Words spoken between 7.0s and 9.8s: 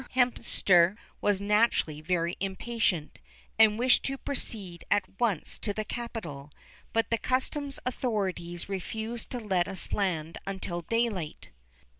the customs authorities refused to let